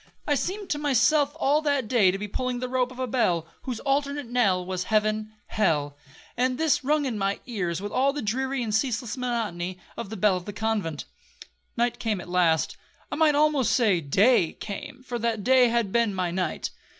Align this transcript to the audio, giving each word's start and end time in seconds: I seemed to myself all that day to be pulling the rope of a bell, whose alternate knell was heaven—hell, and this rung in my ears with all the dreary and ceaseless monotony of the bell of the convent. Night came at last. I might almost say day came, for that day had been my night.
I 0.25 0.33
seemed 0.33 0.71
to 0.71 0.79
myself 0.79 1.33
all 1.39 1.61
that 1.61 1.87
day 1.87 2.09
to 2.09 2.17
be 2.17 2.27
pulling 2.27 2.57
the 2.57 2.67
rope 2.67 2.91
of 2.91 2.97
a 2.97 3.05
bell, 3.05 3.45
whose 3.65 3.79
alternate 3.81 4.25
knell 4.25 4.65
was 4.65 4.85
heaven—hell, 4.85 5.95
and 6.35 6.57
this 6.57 6.83
rung 6.83 7.05
in 7.05 7.19
my 7.19 7.39
ears 7.45 7.83
with 7.83 7.91
all 7.91 8.11
the 8.11 8.23
dreary 8.23 8.63
and 8.63 8.73
ceaseless 8.73 9.15
monotony 9.15 9.77
of 9.95 10.09
the 10.09 10.17
bell 10.17 10.37
of 10.37 10.45
the 10.45 10.53
convent. 10.53 11.05
Night 11.77 11.99
came 11.99 12.19
at 12.19 12.27
last. 12.29 12.77
I 13.11 13.15
might 13.15 13.35
almost 13.35 13.73
say 13.73 14.01
day 14.01 14.53
came, 14.53 15.03
for 15.03 15.19
that 15.19 15.43
day 15.43 15.67
had 15.69 15.91
been 15.91 16.15
my 16.15 16.31
night. 16.31 16.71